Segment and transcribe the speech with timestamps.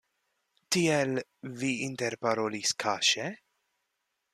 [0.75, 1.13] Tiel,
[1.59, 3.33] vi interparolis kaŝe?